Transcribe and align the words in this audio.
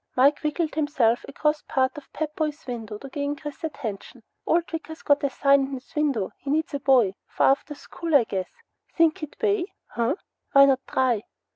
Mike 0.15 0.41
wiggled 0.43 0.73
himself 0.73 1.23
across 1.27 1.61
part 1.61 1.95
of 1.95 2.03
the 2.05 2.09
Pep 2.17 2.35
Boys' 2.35 2.65
window 2.65 2.97
to 2.97 3.07
gain 3.07 3.35
Chris's 3.35 3.65
attention. 3.65 4.23
"Old 4.47 4.63
Wicker's 4.71 5.03
got 5.03 5.23
a 5.23 5.29
sign 5.29 5.67
in 5.67 5.73
his 5.75 5.93
window 5.95 6.31
he 6.39 6.49
needs 6.49 6.73
a 6.73 6.79
boy. 6.79 7.13
For 7.27 7.43
after 7.43 7.75
school, 7.75 8.15
I 8.15 8.23
guess. 8.23 8.49
Think 8.97 9.19
he'd 9.19 9.37
pay, 9.37 9.67
huh? 9.91 10.15
Whyncha 10.55 10.79
try?" 10.87 11.21